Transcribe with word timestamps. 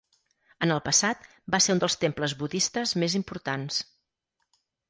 En 0.67 0.71
el 0.75 0.79
passat, 0.85 1.27
va 1.55 1.59
ser 1.65 1.75
un 1.77 1.83
dels 1.85 1.97
temples 2.05 2.35
budistes 2.41 2.97
més 3.05 3.19
importants. 3.23 3.81